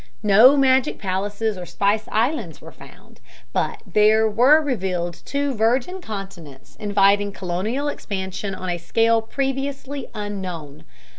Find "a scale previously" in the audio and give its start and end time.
8.67-10.07